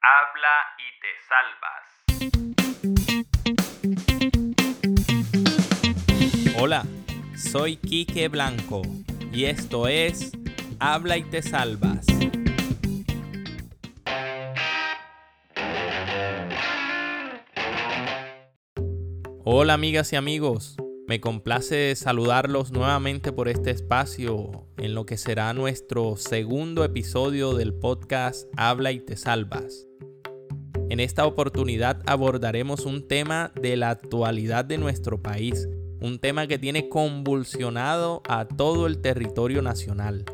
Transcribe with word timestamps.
Habla 0.00 0.48
y 0.78 0.90
te 1.00 1.08
salvas. 1.28 1.84
Hola, 6.60 6.84
soy 7.36 7.76
Quique 7.78 8.28
Blanco 8.28 8.82
y 9.32 9.46
esto 9.46 9.88
es 9.88 10.30
Habla 10.78 11.16
y 11.16 11.24
te 11.24 11.42
salvas. 11.42 12.06
Hola 19.44 19.74
amigas 19.74 20.12
y 20.12 20.16
amigos, 20.16 20.76
me 21.08 21.20
complace 21.20 21.96
saludarlos 21.96 22.70
nuevamente 22.70 23.32
por 23.32 23.48
este 23.48 23.72
espacio 23.72 24.68
en 24.76 24.94
lo 24.94 25.06
que 25.06 25.16
será 25.16 25.52
nuestro 25.54 26.16
segundo 26.16 26.84
episodio 26.84 27.54
del 27.54 27.74
podcast 27.74 28.48
Habla 28.56 28.92
y 28.92 29.00
te 29.00 29.16
salvas. 29.16 29.87
En 30.90 31.00
esta 31.00 31.26
oportunidad 31.26 32.02
abordaremos 32.06 32.86
un 32.86 33.06
tema 33.06 33.52
de 33.60 33.76
la 33.76 33.90
actualidad 33.90 34.64
de 34.64 34.78
nuestro 34.78 35.22
país, 35.22 35.68
un 36.00 36.18
tema 36.18 36.46
que 36.46 36.58
tiene 36.58 36.88
convulsionado 36.88 38.22
a 38.26 38.46
todo 38.46 38.86
el 38.86 39.02
territorio 39.02 39.60
nacional, 39.60 40.24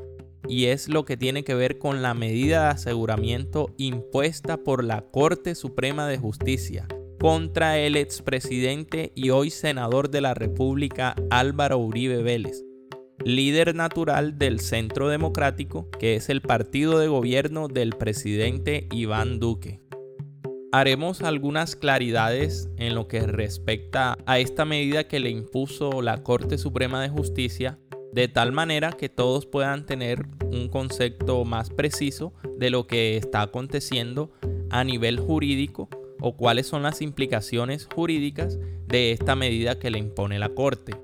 y 0.48 0.66
es 0.66 0.88
lo 0.88 1.04
que 1.04 1.16
tiene 1.16 1.42
que 1.42 1.54
ver 1.54 1.78
con 1.78 2.02
la 2.02 2.14
medida 2.14 2.64
de 2.64 2.68
aseguramiento 2.68 3.74
impuesta 3.78 4.58
por 4.58 4.84
la 4.84 5.02
Corte 5.02 5.56
Suprema 5.56 6.06
de 6.06 6.18
Justicia 6.18 6.86
contra 7.18 7.78
el 7.78 7.96
expresidente 7.96 9.10
y 9.14 9.30
hoy 9.30 9.50
senador 9.50 10.10
de 10.10 10.20
la 10.20 10.34
República 10.34 11.16
Álvaro 11.30 11.78
Uribe 11.78 12.22
Vélez, 12.22 12.62
líder 13.24 13.74
natural 13.74 14.38
del 14.38 14.60
Centro 14.60 15.08
Democrático, 15.08 15.88
que 15.98 16.16
es 16.16 16.28
el 16.28 16.42
partido 16.42 16.98
de 16.98 17.08
gobierno 17.08 17.66
del 17.66 17.94
presidente 17.94 18.86
Iván 18.92 19.40
Duque. 19.40 19.83
Haremos 20.76 21.22
algunas 21.22 21.76
claridades 21.76 22.68
en 22.78 22.96
lo 22.96 23.06
que 23.06 23.20
respecta 23.20 24.18
a 24.26 24.40
esta 24.40 24.64
medida 24.64 25.06
que 25.06 25.20
le 25.20 25.30
impuso 25.30 26.02
la 26.02 26.24
Corte 26.24 26.58
Suprema 26.58 27.00
de 27.00 27.10
Justicia, 27.10 27.78
de 28.12 28.26
tal 28.26 28.50
manera 28.50 28.90
que 28.90 29.08
todos 29.08 29.46
puedan 29.46 29.86
tener 29.86 30.26
un 30.50 30.66
concepto 30.68 31.44
más 31.44 31.70
preciso 31.70 32.34
de 32.58 32.70
lo 32.70 32.88
que 32.88 33.16
está 33.16 33.42
aconteciendo 33.42 34.32
a 34.68 34.82
nivel 34.82 35.20
jurídico 35.20 35.88
o 36.20 36.36
cuáles 36.36 36.66
son 36.66 36.82
las 36.82 37.02
implicaciones 37.02 37.86
jurídicas 37.94 38.58
de 38.84 39.12
esta 39.12 39.36
medida 39.36 39.78
que 39.78 39.90
le 39.90 40.00
impone 40.00 40.40
la 40.40 40.48
Corte. 40.48 40.96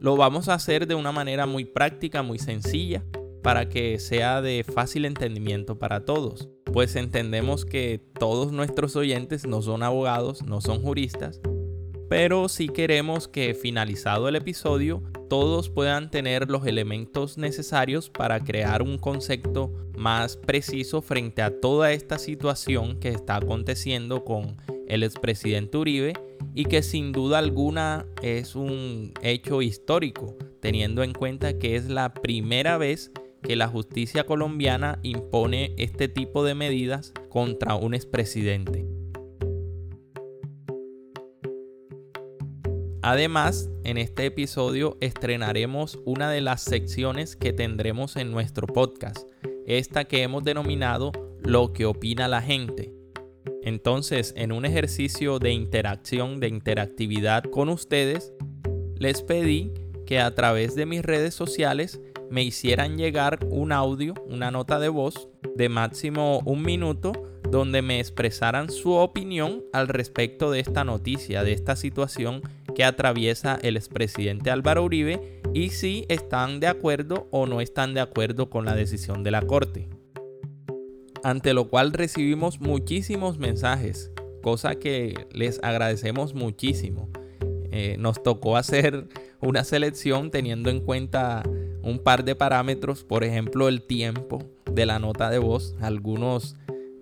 Lo 0.00 0.16
vamos 0.16 0.48
a 0.48 0.54
hacer 0.54 0.88
de 0.88 0.96
una 0.96 1.12
manera 1.12 1.46
muy 1.46 1.64
práctica, 1.64 2.24
muy 2.24 2.40
sencilla, 2.40 3.04
para 3.44 3.68
que 3.68 4.00
sea 4.00 4.42
de 4.42 4.64
fácil 4.64 5.04
entendimiento 5.04 5.78
para 5.78 6.04
todos, 6.04 6.48
pues 6.72 6.96
entendemos 6.96 7.64
que 7.64 8.00
todos 8.18 8.52
nuestros 8.52 8.96
oyentes 8.96 9.46
no 9.46 9.62
son 9.62 9.82
abogados, 9.82 10.42
no 10.42 10.60
son 10.60 10.82
juristas, 10.82 11.40
pero 12.08 12.48
sí 12.48 12.68
queremos 12.68 13.28
que 13.28 13.54
finalizado 13.54 14.28
el 14.28 14.36
episodio 14.36 15.02
todos 15.28 15.68
puedan 15.68 16.10
tener 16.10 16.50
los 16.50 16.66
elementos 16.66 17.36
necesarios 17.36 18.08
para 18.08 18.40
crear 18.40 18.82
un 18.82 18.98
concepto 18.98 19.72
más 19.96 20.36
preciso 20.36 21.02
frente 21.02 21.42
a 21.42 21.60
toda 21.60 21.92
esta 21.92 22.18
situación 22.18 22.98
que 22.98 23.10
está 23.10 23.36
aconteciendo 23.36 24.24
con 24.24 24.56
el 24.86 25.02
expresidente 25.02 25.76
Uribe 25.76 26.14
y 26.54 26.64
que 26.64 26.82
sin 26.82 27.12
duda 27.12 27.38
alguna 27.38 28.06
es 28.22 28.56
un 28.56 29.12
hecho 29.22 29.60
histórico, 29.60 30.34
teniendo 30.60 31.02
en 31.02 31.12
cuenta 31.12 31.58
que 31.58 31.76
es 31.76 31.88
la 31.88 32.14
primera 32.14 32.78
vez 32.78 33.12
la 33.42 33.68
justicia 33.68 34.24
colombiana 34.24 34.98
impone 35.02 35.74
este 35.78 36.08
tipo 36.08 36.44
de 36.44 36.54
medidas 36.54 37.12
contra 37.28 37.74
un 37.74 37.94
expresidente. 37.94 38.86
Además, 43.02 43.70
en 43.84 43.96
este 43.96 44.26
episodio 44.26 44.98
estrenaremos 45.00 45.98
una 46.04 46.30
de 46.30 46.40
las 46.40 46.62
secciones 46.62 47.36
que 47.36 47.52
tendremos 47.52 48.16
en 48.16 48.30
nuestro 48.30 48.66
podcast, 48.66 49.26
esta 49.66 50.04
que 50.04 50.22
hemos 50.22 50.44
denominado 50.44 51.12
Lo 51.40 51.72
que 51.72 51.86
opina 51.86 52.28
la 52.28 52.42
gente. 52.42 52.92
Entonces, 53.62 54.34
en 54.36 54.52
un 54.52 54.64
ejercicio 54.64 55.38
de 55.38 55.52
interacción, 55.52 56.40
de 56.40 56.48
interactividad 56.48 57.44
con 57.44 57.68
ustedes, 57.68 58.32
les 58.96 59.22
pedí 59.22 59.72
que 60.04 60.20
a 60.20 60.34
través 60.34 60.74
de 60.74 60.86
mis 60.86 61.02
redes 61.02 61.34
sociales 61.34 62.00
me 62.30 62.42
hicieran 62.42 62.98
llegar 62.98 63.38
un 63.50 63.72
audio, 63.72 64.14
una 64.26 64.50
nota 64.50 64.78
de 64.78 64.88
voz 64.88 65.28
de 65.56 65.68
máximo 65.68 66.40
un 66.44 66.62
minuto 66.62 67.12
donde 67.50 67.82
me 67.82 68.00
expresaran 68.00 68.70
su 68.70 68.92
opinión 68.92 69.64
al 69.72 69.88
respecto 69.88 70.50
de 70.50 70.60
esta 70.60 70.84
noticia, 70.84 71.42
de 71.42 71.52
esta 71.52 71.76
situación 71.76 72.42
que 72.74 72.84
atraviesa 72.84 73.58
el 73.62 73.76
expresidente 73.76 74.50
Álvaro 74.50 74.84
Uribe 74.84 75.40
y 75.54 75.70
si 75.70 76.04
están 76.08 76.60
de 76.60 76.66
acuerdo 76.66 77.28
o 77.30 77.46
no 77.46 77.60
están 77.60 77.94
de 77.94 78.00
acuerdo 78.00 78.50
con 78.50 78.64
la 78.64 78.74
decisión 78.74 79.22
de 79.22 79.30
la 79.30 79.42
Corte. 79.42 79.88
Ante 81.24 81.54
lo 81.54 81.68
cual 81.68 81.92
recibimos 81.92 82.60
muchísimos 82.60 83.38
mensajes, 83.38 84.12
cosa 84.42 84.76
que 84.76 85.26
les 85.32 85.58
agradecemos 85.62 86.34
muchísimo. 86.34 87.08
Eh, 87.70 87.96
nos 87.98 88.22
tocó 88.22 88.56
hacer 88.56 89.08
una 89.40 89.64
selección 89.64 90.30
teniendo 90.30 90.70
en 90.70 90.80
cuenta 90.80 91.42
un 91.82 91.98
par 91.98 92.24
de 92.24 92.34
parámetros, 92.34 93.04
por 93.04 93.24
ejemplo 93.24 93.68
el 93.68 93.82
tiempo 93.82 94.42
de 94.70 94.86
la 94.86 94.98
nota 94.98 95.30
de 95.30 95.38
voz. 95.38 95.74
Algunos 95.80 96.56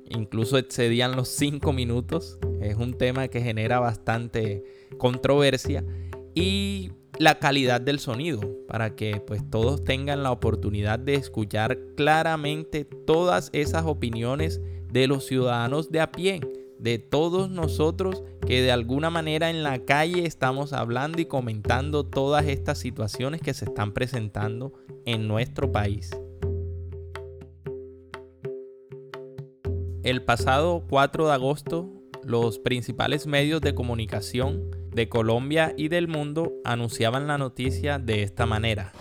incluso 0.08 0.58
excedían 0.58 1.16
los 1.16 1.28
5 1.28 1.72
minutos. 1.72 2.38
Es 2.60 2.76
un 2.76 2.94
tema 2.94 3.28
que 3.28 3.40
genera 3.40 3.80
bastante 3.80 4.64
controversia. 4.98 5.84
Y 6.34 6.92
la 7.18 7.38
calidad 7.38 7.80
del 7.80 7.98
sonido, 7.98 8.40
para 8.68 8.94
que 8.94 9.22
pues 9.26 9.48
todos 9.48 9.84
tengan 9.84 10.22
la 10.22 10.32
oportunidad 10.32 10.98
de 10.98 11.14
escuchar 11.14 11.78
claramente 11.96 12.84
todas 12.84 13.50
esas 13.52 13.84
opiniones 13.84 14.60
de 14.90 15.06
los 15.06 15.26
ciudadanos 15.26 15.90
de 15.90 16.00
a 16.00 16.12
pie, 16.12 16.40
de 16.78 16.98
todos 16.98 17.50
nosotros 17.50 18.22
que 18.46 18.62
de 18.62 18.72
alguna 18.72 19.10
manera 19.10 19.50
en 19.50 19.62
la 19.62 19.84
calle 19.84 20.26
estamos 20.26 20.72
hablando 20.72 21.20
y 21.20 21.26
comentando 21.26 22.04
todas 22.04 22.46
estas 22.46 22.78
situaciones 22.78 23.40
que 23.40 23.54
se 23.54 23.64
están 23.64 23.92
presentando 23.92 24.72
en 25.04 25.28
nuestro 25.28 25.72
país. 25.72 26.10
El 30.02 30.22
pasado 30.22 30.84
4 30.88 31.26
de 31.26 31.32
agosto, 31.32 31.90
los 32.22 32.58
principales 32.60 33.26
medios 33.26 33.60
de 33.60 33.74
comunicación 33.74 34.70
de 34.92 35.08
Colombia 35.08 35.74
y 35.76 35.88
del 35.88 36.06
mundo 36.06 36.52
anunciaban 36.64 37.26
la 37.26 37.38
noticia 37.38 37.98
de 37.98 38.22
esta 38.22 38.46
manera. 38.46 38.92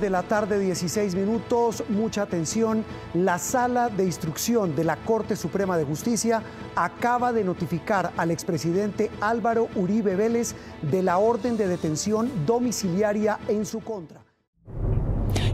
De 0.00 0.10
la 0.10 0.22
tarde 0.22 0.60
16 0.60 1.16
minutos, 1.16 1.82
mucha 1.88 2.22
atención, 2.22 2.84
la 3.14 3.38
sala 3.38 3.88
de 3.88 4.04
instrucción 4.04 4.76
de 4.76 4.84
la 4.84 4.96
Corte 4.96 5.34
Suprema 5.34 5.76
de 5.76 5.84
Justicia 5.84 6.40
acaba 6.76 7.32
de 7.32 7.42
notificar 7.42 8.12
al 8.16 8.30
expresidente 8.30 9.10
Álvaro 9.20 9.68
Uribe 9.74 10.14
Vélez 10.14 10.54
de 10.82 11.02
la 11.02 11.18
orden 11.18 11.56
de 11.56 11.66
detención 11.66 12.30
domiciliaria 12.46 13.40
en 13.48 13.66
su 13.66 13.80
contra. 13.80 14.27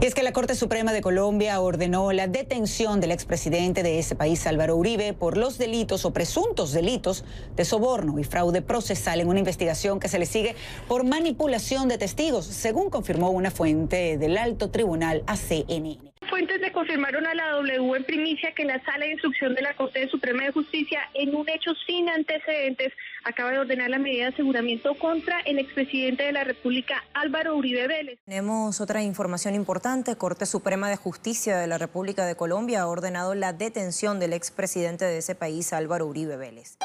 Y 0.05 0.07
es 0.07 0.13
que 0.13 0.21
la 0.21 0.33
Corte 0.33 0.53
Suprema 0.53 0.93
de 0.93 1.01
Colombia 1.01 1.59
ordenó 1.59 2.11
la 2.11 2.27
detención 2.27 3.01
del 3.01 3.09
expresidente 3.09 3.81
de 3.81 3.97
ese 3.97 4.13
país, 4.13 4.45
Álvaro 4.45 4.75
Uribe, 4.75 5.13
por 5.13 5.35
los 5.35 5.57
delitos 5.57 6.05
o 6.05 6.13
presuntos 6.13 6.73
delitos 6.73 7.25
de 7.55 7.65
soborno 7.65 8.19
y 8.19 8.23
fraude 8.23 8.61
procesal 8.61 9.19
en 9.19 9.27
una 9.27 9.39
investigación 9.39 9.99
que 9.99 10.07
se 10.07 10.19
le 10.19 10.27
sigue 10.27 10.53
por 10.87 11.05
manipulación 11.05 11.87
de 11.87 11.97
testigos, 11.97 12.45
según 12.45 12.91
confirmó 12.91 13.31
una 13.31 13.49
fuente 13.49 14.19
del 14.19 14.37
alto 14.37 14.69
tribunal 14.69 15.23
a 15.25 15.37
CNN. 15.37 15.97
Fuentes 16.29 16.59
le 16.59 16.71
confirmaron 16.71 17.25
a 17.27 17.35
la 17.35 17.51
W 17.51 17.95
en 17.95 18.03
primicia 18.03 18.51
que 18.53 18.65
la 18.65 18.83
Sala 18.83 19.05
de 19.05 19.11
Instrucción 19.11 19.53
de 19.53 19.61
la 19.61 19.75
Corte 19.75 20.07
Suprema 20.09 20.43
de 20.43 20.51
Justicia, 20.51 20.99
en 21.13 21.35
un 21.35 21.47
hecho 21.47 21.71
sin 21.85 22.09
antecedentes, 22.09 22.93
acaba 23.23 23.51
de 23.51 23.59
ordenar 23.59 23.89
la 23.89 23.99
medida 23.99 24.25
de 24.25 24.33
aseguramiento 24.33 24.95
contra 24.95 25.39
el 25.41 25.59
expresidente 25.59 26.23
de 26.23 26.31
la 26.31 26.43
República, 26.43 27.03
Álvaro 27.13 27.55
Uribe 27.55 27.87
Vélez. 27.87 28.19
Tenemos 28.25 28.81
otra 28.81 29.03
información 29.03 29.55
importante. 29.55 30.15
Corte 30.15 30.45
Suprema 30.45 30.89
de 30.89 30.95
Justicia 30.95 31.57
de 31.57 31.67
la 31.67 31.77
República 31.77 32.25
de 32.25 32.35
Colombia 32.35 32.81
ha 32.81 32.87
ordenado 32.87 33.35
la 33.35 33.53
detención 33.53 34.19
del 34.19 34.33
expresidente 34.33 35.05
de 35.05 35.19
ese 35.19 35.35
país, 35.35 35.73
Álvaro 35.73 36.05
Uribe 36.07 36.37
Vélez. 36.37 36.77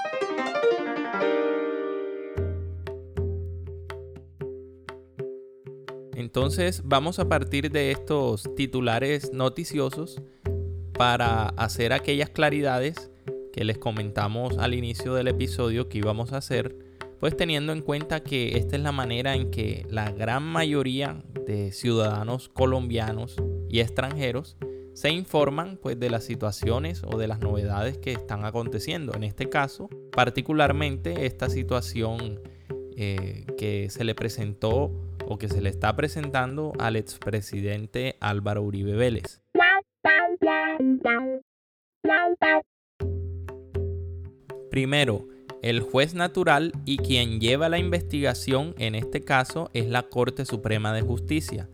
Entonces 6.21 6.83
vamos 6.85 7.19
a 7.19 7.29
partir 7.29 7.71
de 7.71 7.91
estos 7.91 8.55
titulares 8.55 9.33
noticiosos 9.33 10.21
para 10.93 11.49
hacer 11.49 11.95
aquellas 11.95 12.29
claridades 12.29 13.11
que 13.55 13.65
les 13.65 13.79
comentamos 13.79 14.59
al 14.59 14.75
inicio 14.75 15.15
del 15.15 15.29
episodio 15.29 15.89
que 15.89 15.97
íbamos 15.97 16.35
a 16.35 16.37
hacer, 16.37 16.77
pues 17.21 17.37
teniendo 17.37 17.73
en 17.73 17.81
cuenta 17.81 18.21
que 18.21 18.59
esta 18.59 18.77
es 18.77 18.83
la 18.83 18.93
manera 18.93 19.35
en 19.35 19.51
que 19.51 19.87
la 19.89 20.13
gran 20.13 20.43
mayoría 20.43 21.25
de 21.47 21.73
ciudadanos 21.73 22.51
colombianos 22.51 23.37
y 23.71 23.81
extranjeros 23.81 24.59
se 24.93 25.11
informan 25.11 25.79
pues 25.81 25.99
de 25.99 26.11
las 26.11 26.25
situaciones 26.25 27.03
o 27.03 27.17
de 27.17 27.29
las 27.29 27.41
novedades 27.41 27.97
que 27.97 28.13
están 28.13 28.45
aconteciendo. 28.45 29.15
En 29.15 29.25
este 29.25 29.49
caso, 29.49 29.89
particularmente 30.13 31.25
esta 31.25 31.49
situación 31.49 32.41
eh, 32.95 33.47
que 33.57 33.89
se 33.89 34.05
le 34.05 34.15
presentó 34.15 34.93
o 35.31 35.39
que 35.39 35.49
se 35.49 35.61
le 35.61 35.71
está 35.71 35.95
presentando 35.95 36.73
al 36.81 36.97
expresidente 36.97 38.17
Álvaro 38.19 38.63
Uribe 38.63 38.97
Vélez. 38.97 39.41
Primero, 44.73 45.29
el 45.63 45.81
juez 45.83 46.15
natural 46.15 46.73
y 46.85 46.97
quien 46.97 47.39
lleva 47.39 47.69
la 47.69 47.79
investigación 47.79 48.75
en 48.79 48.97
este 48.97 49.21
caso 49.21 49.71
es 49.73 49.87
la 49.87 50.03
Corte 50.03 50.45
Suprema 50.45 50.93
de 50.93 51.03
Justicia 51.03 51.69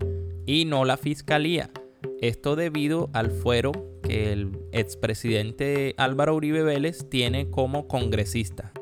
y 0.45 0.67
no 0.67 0.85
la 0.85 0.99
Fiscalía. 0.99 1.71
Esto 2.21 2.57
debido 2.57 3.09
al 3.15 3.31
fuero 3.31 3.73
que 4.03 4.33
el 4.33 4.51
expresidente 4.73 5.95
Álvaro 5.97 6.35
Uribe 6.35 6.63
Vélez 6.63 7.09
tiene 7.09 7.49
como 7.49 7.89
congresista. 7.89 8.73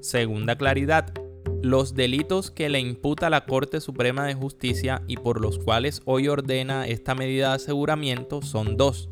Segunda 0.00 0.56
claridad, 0.56 1.12
los 1.62 1.94
delitos 1.94 2.50
que 2.50 2.68
le 2.68 2.78
imputa 2.78 3.30
la 3.30 3.44
Corte 3.44 3.80
Suprema 3.80 4.26
de 4.26 4.34
Justicia 4.34 5.02
y 5.08 5.16
por 5.16 5.40
los 5.40 5.58
cuales 5.58 6.02
hoy 6.04 6.28
ordena 6.28 6.86
esta 6.86 7.14
medida 7.14 7.48
de 7.48 7.56
aseguramiento 7.56 8.42
son 8.42 8.76
dos. 8.76 9.10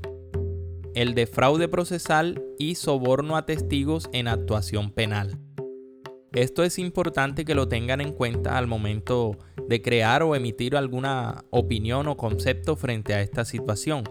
El 0.94 1.14
de 1.14 1.26
fraude 1.26 1.69
procesal 1.69 2.43
y 2.58 2.76
soborno 2.76 3.37
a 3.37 3.46
testigos 3.46 4.08
en 4.12 4.28
actuación 4.28 4.90
penal. 4.93 5.38
Esto 6.32 6.62
es 6.62 6.78
importante 6.78 7.44
que 7.44 7.54
lo 7.54 7.66
tengan 7.66 8.00
en 8.00 8.12
cuenta 8.12 8.56
al 8.58 8.66
momento 8.66 9.37
de 9.66 9.82
crear 9.82 10.22
o 10.22 10.37
emitir 10.37 10.76
alguna 10.76 11.44
opinión 11.50 12.06
o 12.08 12.16
concepto 12.16 12.76
frente 12.76 13.14
a 13.14 13.22
esta 13.22 13.44
situación. 13.44 14.04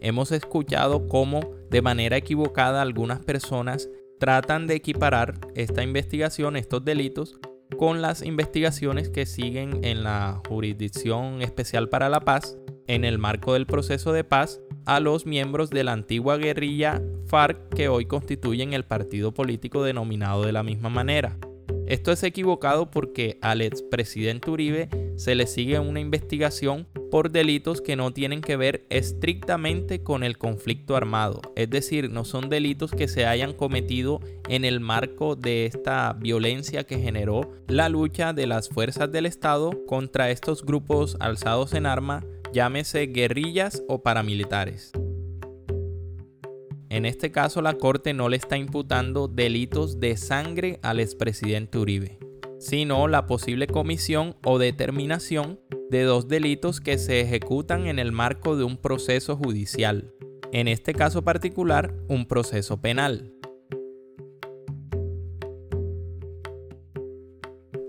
Hemos 0.00 0.32
escuchado 0.32 1.06
cómo 1.06 1.40
de 1.70 1.82
manera 1.82 2.16
equivocada 2.16 2.80
algunas 2.80 3.20
personas 3.20 3.88
tratan 4.18 4.66
de 4.66 4.76
equiparar 4.76 5.34
esta 5.54 5.82
investigación, 5.82 6.56
estos 6.56 6.84
delitos, 6.84 7.38
con 7.78 8.02
las 8.02 8.22
investigaciones 8.22 9.08
que 9.08 9.26
siguen 9.26 9.84
en 9.84 10.04
la 10.04 10.40
Jurisdicción 10.48 11.42
Especial 11.42 11.88
para 11.88 12.08
la 12.08 12.20
Paz 12.20 12.56
en 12.86 13.04
el 13.04 13.18
marco 13.18 13.54
del 13.54 13.66
proceso 13.66 14.12
de 14.12 14.24
paz 14.24 14.60
a 14.84 15.00
los 15.00 15.26
miembros 15.26 15.70
de 15.70 15.84
la 15.84 15.92
antigua 15.92 16.36
guerrilla 16.36 17.02
FARC 17.26 17.74
que 17.74 17.88
hoy 17.88 18.06
constituyen 18.06 18.72
el 18.74 18.84
partido 18.84 19.32
político 19.32 19.82
denominado 19.82 20.44
de 20.44 20.52
la 20.52 20.62
misma 20.62 20.90
manera. 20.90 21.38
Esto 21.86 22.12
es 22.12 22.22
equivocado 22.22 22.90
porque 22.90 23.38
al 23.42 23.60
expresidente 23.60 24.50
Uribe 24.50 24.88
se 25.16 25.34
le 25.34 25.46
sigue 25.46 25.78
una 25.78 26.00
investigación 26.00 26.86
por 27.14 27.30
delitos 27.30 27.80
que 27.80 27.94
no 27.94 28.12
tienen 28.12 28.40
que 28.40 28.56
ver 28.56 28.86
estrictamente 28.90 30.02
con 30.02 30.24
el 30.24 30.36
conflicto 30.36 30.96
armado, 30.96 31.42
es 31.54 31.70
decir, 31.70 32.10
no 32.10 32.24
son 32.24 32.48
delitos 32.48 32.90
que 32.90 33.06
se 33.06 33.24
hayan 33.24 33.52
cometido 33.52 34.20
en 34.48 34.64
el 34.64 34.80
marco 34.80 35.36
de 35.36 35.66
esta 35.66 36.12
violencia 36.14 36.82
que 36.82 36.98
generó 36.98 37.52
la 37.68 37.88
lucha 37.88 38.32
de 38.32 38.48
las 38.48 38.68
fuerzas 38.68 39.12
del 39.12 39.26
Estado 39.26 39.86
contra 39.86 40.32
estos 40.32 40.66
grupos 40.66 41.16
alzados 41.20 41.72
en 41.74 41.86
arma, 41.86 42.24
llámese 42.52 43.06
guerrillas 43.06 43.84
o 43.86 44.02
paramilitares. 44.02 44.90
En 46.88 47.06
este 47.06 47.30
caso 47.30 47.62
la 47.62 47.74
Corte 47.74 48.12
no 48.12 48.28
le 48.28 48.38
está 48.38 48.56
imputando 48.56 49.28
delitos 49.28 50.00
de 50.00 50.16
sangre 50.16 50.80
al 50.82 50.98
expresidente 50.98 51.78
Uribe, 51.78 52.18
sino 52.58 53.06
la 53.06 53.26
posible 53.28 53.68
comisión 53.68 54.34
o 54.42 54.58
determinación 54.58 55.60
de 55.90 56.02
dos 56.02 56.28
delitos 56.28 56.80
que 56.80 56.98
se 56.98 57.20
ejecutan 57.20 57.86
en 57.86 57.98
el 57.98 58.12
marco 58.12 58.56
de 58.56 58.64
un 58.64 58.76
proceso 58.76 59.36
judicial, 59.36 60.12
en 60.52 60.68
este 60.68 60.92
caso 60.92 61.22
particular 61.22 61.94
un 62.08 62.26
proceso 62.26 62.80
penal. 62.80 63.32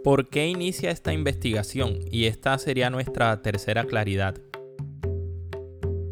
¿Por 0.03 0.29
qué 0.29 0.47
inicia 0.47 0.91
esta 0.91 1.13
investigación? 1.13 1.99
Y 2.11 2.25
esta 2.25 2.57
sería 2.59 2.89
nuestra 2.91 3.41
tercera 3.41 3.85
claridad. 3.85 4.35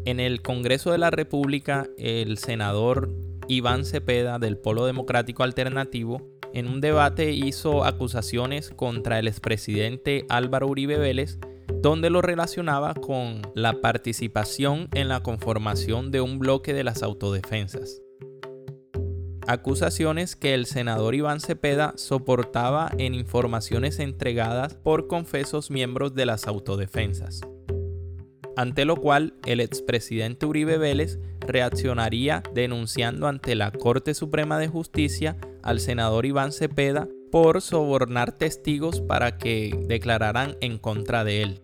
En 0.04 0.20
el 0.20 0.42
Congreso 0.42 0.90
de 0.90 0.98
la 0.98 1.10
República, 1.10 1.86
el 1.96 2.38
senador 2.38 3.14
Iván 3.46 3.84
Cepeda 3.84 4.38
del 4.38 4.58
Polo 4.58 4.84
Democrático 4.86 5.44
Alternativo 5.44 6.20
en 6.52 6.68
un 6.68 6.80
debate 6.80 7.32
hizo 7.32 7.84
acusaciones 7.84 8.70
contra 8.70 9.18
el 9.18 9.28
expresidente 9.28 10.24
Álvaro 10.28 10.68
Uribe 10.68 10.98
Vélez 10.98 11.38
donde 11.84 12.08
lo 12.08 12.22
relacionaba 12.22 12.94
con 12.94 13.42
la 13.54 13.82
participación 13.82 14.88
en 14.94 15.08
la 15.08 15.22
conformación 15.22 16.10
de 16.10 16.22
un 16.22 16.38
bloque 16.38 16.72
de 16.72 16.82
las 16.82 17.02
autodefensas. 17.02 18.00
Acusaciones 19.46 20.34
que 20.34 20.54
el 20.54 20.64
senador 20.64 21.14
Iván 21.14 21.40
Cepeda 21.40 21.92
soportaba 21.98 22.90
en 22.96 23.12
informaciones 23.12 23.98
entregadas 23.98 24.72
por 24.76 25.08
confesos 25.08 25.70
miembros 25.70 26.14
de 26.14 26.24
las 26.24 26.46
autodefensas 26.46 27.42
ante 28.56 28.84
lo 28.84 28.96
cual 28.96 29.34
el 29.46 29.60
expresidente 29.60 30.46
Uribe 30.46 30.78
Vélez 30.78 31.18
reaccionaría 31.40 32.44
denunciando 32.54 33.26
ante 33.26 33.56
la 33.56 33.72
Corte 33.72 34.14
Suprema 34.14 34.60
de 34.60 34.68
Justicia 34.68 35.36
al 35.64 35.80
senador 35.80 36.24
Iván 36.24 36.52
Cepeda 36.52 37.08
por 37.34 37.60
sobornar 37.60 38.30
testigos 38.30 39.00
para 39.00 39.38
que 39.38 39.76
declararan 39.88 40.56
en 40.60 40.78
contra 40.78 41.24
de 41.24 41.42
él. 41.42 41.62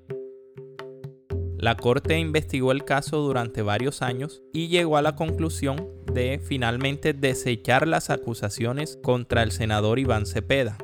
La 1.59 1.77
Corte 1.77 2.19
investigó 2.19 2.73
el 2.73 2.85
caso 2.85 3.19
durante 3.19 3.63
varios 3.63 4.03
años 4.03 4.43
y 4.53 4.67
llegó 4.67 4.97
a 4.97 5.03
la 5.03 5.15
conclusión 5.15 5.89
de 6.13 6.41
finalmente 6.43 7.13
desechar 7.13 7.87
las 7.87 8.11
acusaciones 8.11 8.99
contra 9.01 9.45
el 9.45 9.53
senador 9.53 10.01
Iván 10.01 10.27
Cepeda 10.27 10.77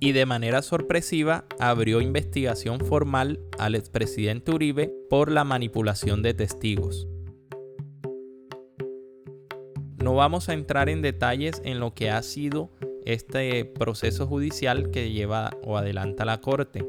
y 0.00 0.10
de 0.10 0.26
manera 0.26 0.62
sorpresiva 0.62 1.44
abrió 1.60 2.00
investigación 2.00 2.80
formal 2.80 3.38
al 3.60 3.76
expresidente 3.76 4.50
Uribe 4.50 4.92
por 5.08 5.30
la 5.30 5.44
manipulación 5.44 6.20
de 6.20 6.34
testigos. 6.34 7.06
No 9.98 10.16
vamos 10.16 10.48
a 10.48 10.54
entrar 10.54 10.88
en 10.88 11.00
detalles 11.00 11.62
en 11.64 11.78
lo 11.78 11.94
que 11.94 12.10
ha 12.10 12.20
sido 12.24 12.70
este 13.04 13.64
proceso 13.64 14.26
judicial 14.26 14.90
que 14.90 15.10
lleva 15.10 15.50
o 15.64 15.76
adelanta 15.76 16.24
la 16.24 16.40
Corte. 16.40 16.86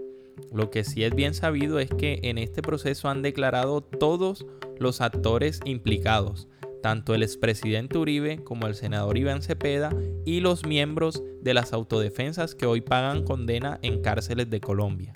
Lo 0.52 0.70
que 0.70 0.84
sí 0.84 1.04
es 1.04 1.16
bien 1.16 1.34
sabido 1.34 1.80
es 1.80 1.90
que 1.90 2.20
en 2.24 2.38
este 2.38 2.62
proceso 2.62 3.10
han 3.10 3.22
declarado 3.22 3.82
todos 3.82 4.46
los 4.78 5.02
actores 5.02 5.60
implicados, 5.66 6.48
tanto 6.82 7.16
el 7.16 7.24
expresidente 7.24 7.98
Uribe 7.98 8.44
como 8.44 8.68
el 8.68 8.76
senador 8.76 9.18
Iván 9.18 9.42
Cepeda 9.42 9.90
y 10.26 10.42
los 10.42 10.66
miembros 10.66 11.24
de 11.42 11.54
las 11.54 11.74
autodefensas 11.74 12.56
que 12.56 12.66
hoy 12.66 12.82
pagan 12.82 13.24
condena 13.24 13.80
en 13.82 14.02
cárceles 14.02 14.50
de 14.50 14.60
Colombia. 14.60 15.14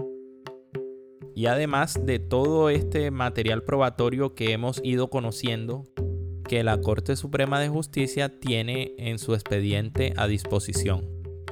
Y 1.36 1.46
además 1.46 2.04
de 2.04 2.18
todo 2.18 2.72
este 2.72 3.12
material 3.12 3.62
probatorio 3.62 4.34
que 4.34 4.54
hemos 4.54 4.82
ido 4.84 5.12
conociendo, 5.12 5.84
que 6.48 6.64
la 6.64 6.80
Corte 6.82 7.16
Suprema 7.16 7.60
de 7.60 7.70
Justicia 7.70 8.40
tiene 8.40 8.94
en 8.98 9.20
su 9.20 9.34
expediente 9.34 10.14
a 10.18 10.28
disposición, 10.28 11.06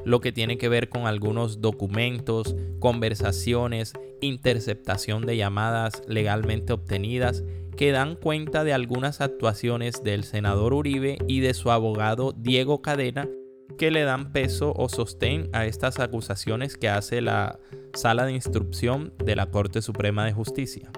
lo 0.05 0.21
que 0.21 0.31
tiene 0.31 0.57
que 0.57 0.69
ver 0.69 0.89
con 0.89 1.05
algunos 1.05 1.61
documentos, 1.61 2.55
conversaciones, 2.79 3.93
interceptación 4.21 5.25
de 5.25 5.37
llamadas 5.37 6.01
legalmente 6.07 6.73
obtenidas 6.73 7.43
que 7.75 7.91
dan 7.91 8.15
cuenta 8.15 8.63
de 8.63 8.73
algunas 8.73 9.21
actuaciones 9.21 10.01
del 10.03 10.23
senador 10.23 10.73
Uribe 10.73 11.17
y 11.27 11.41
de 11.41 11.53
su 11.53 11.71
abogado 11.71 12.33
Diego 12.37 12.81
Cadena 12.81 13.27
que 13.77 13.91
le 13.91 14.03
dan 14.03 14.31
peso 14.31 14.73
o 14.75 14.87
sostén 14.87 15.49
a 15.51 15.65
estas 15.65 15.99
acusaciones 15.99 16.77
que 16.77 16.87
hace 16.87 17.21
la 17.21 17.59
sala 17.93 18.25
de 18.25 18.33
instrucción 18.33 19.13
de 19.17 19.35
la 19.35 19.47
Corte 19.47 19.81
Suprema 19.81 20.25
de 20.25 20.33
Justicia. 20.33 20.91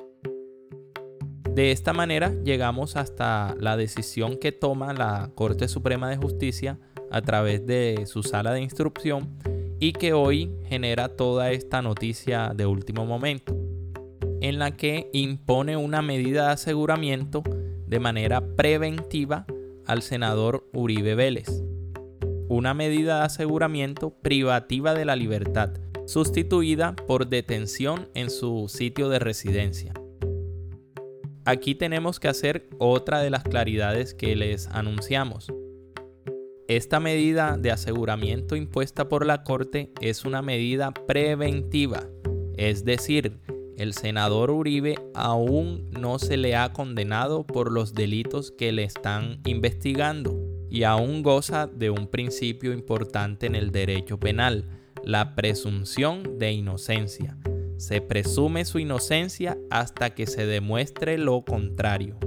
De 1.57 1.71
esta 1.71 1.91
manera 1.91 2.35
llegamos 2.43 2.95
hasta 2.97 3.55
la 3.59 3.77
decisión 3.77 4.37
que 4.37 4.51
toma 4.51 4.93
la 4.93 5.31
Corte 5.33 5.67
Suprema 5.67 6.07
de 6.07 6.15
Justicia 6.15 6.77
a 7.09 7.23
través 7.23 7.65
de 7.65 8.03
su 8.05 8.21
sala 8.21 8.53
de 8.53 8.61
instrucción 8.61 9.39
y 9.79 9.93
que 9.93 10.13
hoy 10.13 10.51
genera 10.67 11.15
toda 11.15 11.49
esta 11.49 11.81
noticia 11.81 12.53
de 12.55 12.67
último 12.67 13.07
momento 13.07 13.57
en 14.39 14.59
la 14.59 14.77
que 14.77 15.09
impone 15.13 15.77
una 15.77 16.03
medida 16.03 16.45
de 16.45 16.51
aseguramiento 16.51 17.41
de 17.87 17.99
manera 17.99 18.55
preventiva 18.55 19.47
al 19.87 20.03
senador 20.03 20.69
Uribe 20.73 21.15
Vélez. 21.15 21.63
Una 22.49 22.75
medida 22.75 23.17
de 23.17 23.25
aseguramiento 23.25 24.11
privativa 24.11 24.93
de 24.93 25.05
la 25.05 25.15
libertad, 25.15 25.71
sustituida 26.05 26.95
por 27.07 27.29
detención 27.29 28.09
en 28.13 28.29
su 28.29 28.67
sitio 28.69 29.09
de 29.09 29.17
residencia. 29.17 29.95
Aquí 31.47 31.75
tenemos 31.75 32.19
que 32.19 32.27
hacer 32.27 32.67
otra 32.77 33.21
de 33.21 33.29
las 33.29 33.43
claridades 33.45 34.13
que 34.13 34.35
les 34.35 34.67
anunciamos. 34.67 35.47
Esta 36.67 36.99
medida 36.99 37.55
de 37.55 37.71
aseguramiento 37.71 38.57
impuesta 38.57 39.07
por 39.07 39.25
la 39.25 39.45
Corte 39.45 39.93
es 40.01 40.25
una 40.25 40.41
medida 40.41 40.91
preventiva, 40.91 42.03
es 42.57 42.83
decir, 42.83 43.39
el 43.77 43.93
senador 43.93 44.51
Uribe 44.51 44.95
aún 45.13 45.89
no 45.91 46.19
se 46.19 46.35
le 46.35 46.57
ha 46.57 46.73
condenado 46.73 47.47
por 47.47 47.71
los 47.71 47.93
delitos 47.93 48.51
que 48.51 48.73
le 48.73 48.83
están 48.83 49.39
investigando 49.45 50.37
y 50.69 50.83
aún 50.83 51.23
goza 51.23 51.65
de 51.65 51.89
un 51.89 52.07
principio 52.07 52.73
importante 52.73 53.45
en 53.45 53.55
el 53.55 53.71
derecho 53.71 54.19
penal, 54.19 54.65
la 55.01 55.33
presunción 55.33 56.39
de 56.39 56.51
inocencia. 56.51 57.37
Se 57.77 58.01
presume 58.01 58.65
su 58.65 58.79
inocencia 58.79 59.57
hasta 59.69 60.09
que 60.09 60.25
se 60.25 60.45
demuestre 60.45 61.17
lo 61.17 61.45
contrario. 61.45 62.17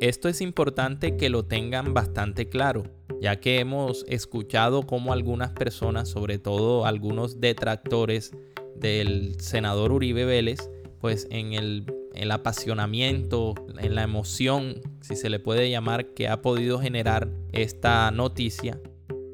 Esto 0.00 0.28
es 0.28 0.40
importante 0.40 1.16
que 1.16 1.28
lo 1.28 1.44
tengan 1.44 1.94
bastante 1.94 2.48
claro, 2.48 2.84
ya 3.20 3.40
que 3.40 3.60
hemos 3.60 4.04
escuchado 4.08 4.82
cómo 4.82 5.12
algunas 5.12 5.52
personas, 5.52 6.08
sobre 6.08 6.38
todo 6.38 6.84
algunos 6.84 7.40
detractores 7.40 8.32
del 8.76 9.40
senador 9.40 9.92
Uribe 9.92 10.24
Vélez, 10.24 10.70
pues 11.00 11.28
en 11.30 11.52
el, 11.52 11.86
el, 12.14 12.30
apasionamiento, 12.32 13.54
en 13.78 13.94
la 13.94 14.02
emoción, 14.02 14.80
si 15.00 15.14
se 15.14 15.30
le 15.30 15.38
puede 15.38 15.70
llamar, 15.70 16.06
que 16.14 16.28
ha 16.28 16.42
podido 16.42 16.80
generar 16.80 17.28
esta 17.52 18.10
noticia, 18.10 18.80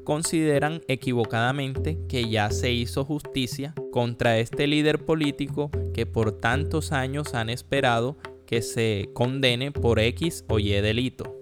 consideran 0.05 0.81
equivocadamente 0.87 1.99
que 2.07 2.29
ya 2.29 2.49
se 2.51 2.71
hizo 2.71 3.03
justicia 3.03 3.73
contra 3.91 4.39
este 4.39 4.67
líder 4.67 5.03
político 5.03 5.69
que 5.93 6.05
por 6.05 6.39
tantos 6.39 6.93
años 6.93 7.33
han 7.33 7.49
esperado 7.49 8.17
que 8.45 8.61
se 8.61 9.09
condene 9.13 9.73
por 9.73 9.99
X 9.99 10.45
o 10.47 10.59
Y 10.59 10.69
delito. 10.69 11.35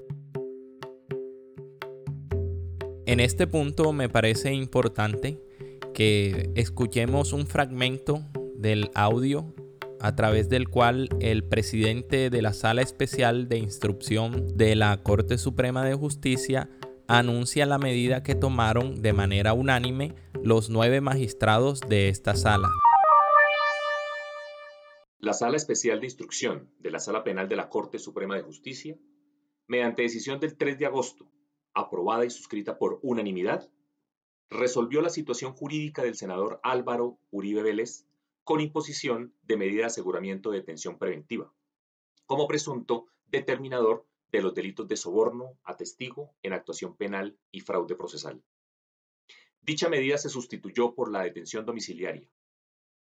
En 3.05 3.19
este 3.19 3.45
punto 3.45 3.93
me 3.93 4.09
parece 4.09 4.53
importante 4.53 5.39
que 5.93 6.49
escuchemos 6.55 7.33
un 7.33 7.45
fragmento 7.45 8.23
del 8.55 8.89
audio 8.95 9.53
a 9.99 10.15
través 10.15 10.49
del 10.49 10.69
cual 10.69 11.09
el 11.19 11.43
presidente 11.43 12.29
de 12.29 12.41
la 12.41 12.53
Sala 12.53 12.81
Especial 12.81 13.47
de 13.47 13.57
Instrucción 13.57 14.57
de 14.57 14.75
la 14.75 15.03
Corte 15.03 15.37
Suprema 15.37 15.85
de 15.85 15.95
Justicia 15.95 16.69
anuncia 17.07 17.65
la 17.65 17.77
medida 17.77 18.23
que 18.23 18.35
tomaron 18.35 19.01
de 19.01 19.13
manera 19.13 19.53
unánime 19.53 20.15
los 20.43 20.69
nueve 20.69 21.01
magistrados 21.01 21.81
de 21.81 22.09
esta 22.09 22.35
sala. 22.35 22.69
La 25.19 25.33
Sala 25.33 25.57
Especial 25.57 25.99
de 25.99 26.07
Instrucción 26.07 26.69
de 26.79 26.91
la 26.91 26.99
Sala 26.99 27.23
Penal 27.23 27.47
de 27.47 27.55
la 27.55 27.69
Corte 27.69 27.99
Suprema 27.99 28.35
de 28.35 28.41
Justicia, 28.41 28.97
mediante 29.67 30.01
decisión 30.01 30.39
del 30.39 30.57
3 30.57 30.77
de 30.77 30.85
agosto, 30.85 31.29
aprobada 31.73 32.25
y 32.25 32.29
suscrita 32.29 32.77
por 32.77 32.99
unanimidad, 33.01 33.69
resolvió 34.49 35.01
la 35.01 35.09
situación 35.09 35.53
jurídica 35.53 36.03
del 36.03 36.15
senador 36.15 36.59
Álvaro 36.63 37.17
Uribe 37.31 37.63
Vélez 37.63 38.05
con 38.43 38.59
imposición 38.59 39.33
de 39.43 39.57
medida 39.57 39.81
de 39.81 39.87
aseguramiento 39.87 40.51
de 40.51 40.59
detención 40.59 40.97
preventiva, 40.97 41.53
como 42.25 42.47
presunto 42.47 43.07
determinador 43.27 44.05
de 44.33 44.41
los 44.41 44.55
delitos 44.55 44.87
de 44.87 44.97
soborno 44.97 45.59
a 45.63 45.77
testigo 45.77 46.33
en 46.41 46.53
actuación 46.53 46.97
penal 46.97 47.37
y 47.51 47.61
fraude 47.61 47.95
procesal. 47.95 48.43
Dicha 49.61 49.89
medida 49.89 50.17
se 50.17 50.27
sustituyó 50.27 50.95
por 50.95 51.11
la 51.11 51.21
detención 51.21 51.65
domiciliaria. 51.65 52.27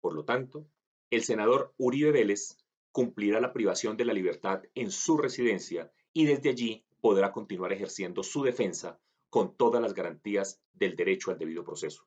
Por 0.03 0.15
lo 0.15 0.25
tanto, 0.27 0.67
el 1.11 1.25
senador 1.25 1.73
Uribe 1.79 2.13
Vélez 2.13 2.59
cumplirá 2.93 3.41
la 3.41 3.55
privación 3.55 3.97
de 3.97 4.05
la 4.05 4.13
libertad 4.13 4.63
en 4.75 4.91
su 4.91 5.17
residencia 5.17 5.91
y 6.13 6.27
desde 6.27 6.51
allí 6.51 6.85
podrá 7.01 7.33
continuar 7.33 7.73
ejerciendo 7.73 8.23
su 8.23 8.43
defensa 8.43 9.01
con 9.31 9.57
todas 9.57 9.81
las 9.81 9.95
garantías 9.95 10.61
del 10.75 10.95
derecho 10.97 11.31
al 11.31 11.39
debido 11.39 11.65
proceso. 11.65 12.07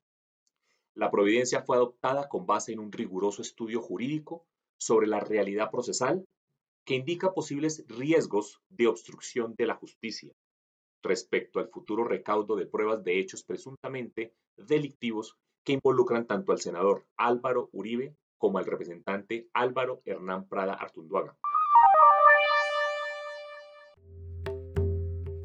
La 0.93 1.09
providencia 1.09 1.63
fue 1.63 1.77
adoptada 1.77 2.29
con 2.29 2.45
base 2.45 2.73
en 2.73 2.79
un 2.79 2.91
riguroso 2.91 3.41
estudio 3.41 3.81
jurídico 3.81 4.45
sobre 4.77 5.07
la 5.07 5.19
realidad 5.19 5.71
procesal 5.71 6.27
que 6.85 6.95
indica 6.95 7.33
posibles 7.33 7.83
riesgos 7.87 8.61
de 8.69 8.87
obstrucción 8.87 9.55
de 9.57 9.65
la 9.65 9.75
justicia 9.75 10.31
respecto 11.03 11.59
al 11.59 11.69
futuro 11.69 12.03
recaudo 12.03 12.55
de 12.55 12.67
pruebas 12.67 13.03
de 13.03 13.19
hechos 13.19 13.43
presuntamente 13.43 14.33
delictivos 14.55 15.35
que 15.63 15.73
involucran 15.73 16.27
tanto 16.27 16.51
al 16.51 16.59
senador 16.59 17.05
Álvaro 17.17 17.69
Uribe 17.73 18.15
como 18.37 18.59
al 18.59 18.65
representante 18.65 19.47
Álvaro 19.53 20.01
Hernán 20.05 20.47
Prada 20.47 20.73
Artunduaga. 20.73 21.35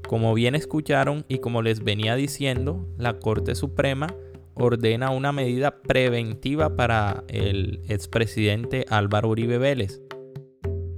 Como 0.07 0.35
bien 0.35 0.55
escucharon 0.55 1.25
y 1.29 1.39
como 1.39 1.63
les 1.63 1.85
venía 1.85 2.17
diciendo, 2.17 2.87
la 2.99 3.19
Corte 3.19 3.55
Suprema 3.55 4.09
ordena 4.55 5.11
una 5.11 5.33
medida 5.33 5.81
preventiva 5.83 6.77
para 6.77 7.25
el 7.29 7.81
expresidente 7.89 8.85
Álvaro 8.89 9.29
Uribe 9.29 9.59
Vélez, 9.59 10.03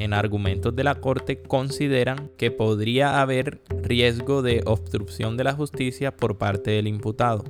en 0.03 0.13
argumentos 0.13 0.75
de 0.75 0.85
la 0.85 0.97
Corte 0.97 1.43
consideran 1.43 2.31
que 2.37 2.51
podría 2.51 3.21
haber 3.21 3.63
riesgo 3.83 4.43
de 4.43 4.63
obstrucción 4.67 5.37
de 5.37 5.45
la 5.45 5.55
justicia 5.55 6.17
por 6.17 6.39
parte 6.39 6.73
del 6.73 6.89
imputado. 6.89 7.45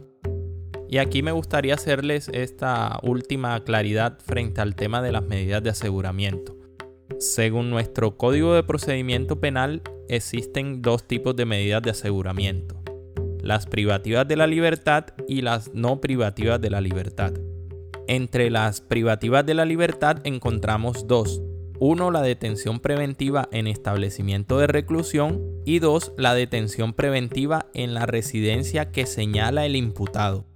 Y 0.89 0.99
aquí 0.99 1.23
me 1.23 1.33
gustaría 1.33 1.75
hacerles 1.75 2.29
esta 2.29 2.99
última 3.03 3.59
claridad 3.65 4.19
frente 4.19 4.61
al 4.61 4.75
tema 4.75 5.01
de 5.01 5.13
las 5.13 5.25
medidas 5.25 5.63
de 5.63 5.71
aseguramiento. 5.71 6.55
Según 7.19 7.71
nuestro 7.71 8.17
Código 8.17 8.55
de 8.55 8.63
Procedimiento 8.63 9.41
Penal, 9.41 9.83
existen 10.09 10.83
dos 10.83 11.09
tipos 11.09 11.35
de 11.35 11.47
medidas 11.47 11.83
de 11.83 11.91
aseguramiento. 11.91 12.83
Las 13.41 13.67
privativas 13.67 14.29
de 14.29 14.37
la 14.37 14.47
libertad 14.47 15.07
y 15.27 15.41
las 15.41 15.73
no 15.73 16.01
privativas 16.01 16.61
de 16.61 16.71
la 16.71 16.81
libertad. 16.81 17.33
Entre 18.09 18.51
las 18.51 18.81
privativas 18.81 19.47
de 19.47 19.55
la 19.55 19.65
libertad 19.65 20.19
encontramos 20.25 21.07
dos, 21.07 21.41
uno, 21.85 22.13
la 22.13 22.23
detención 22.23 22.79
preventiva 22.79 23.49
en 23.51 23.67
establecimiento 23.67 24.57
de 24.57 24.69
reclusión 24.69 25.43
y 25.65 25.81
dos, 25.81 26.13
la 26.17 26.33
detención 26.33 26.93
preventiva 26.93 27.67
en 27.75 27.93
la 27.93 28.07
residencia 28.07 28.93
que 28.93 29.05
señala 29.05 29.67
el 29.67 29.75
imputado. 29.75 30.47